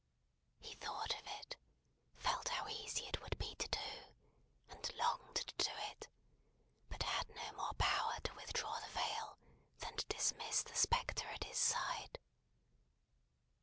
[0.59, 1.57] He thought of it,
[2.17, 4.17] felt how easy it would be to do,
[4.69, 6.07] and longed to do it;
[6.89, 9.37] but had no more power to withdraw the veil
[9.77, 12.17] than to dismiss the spectre at his side.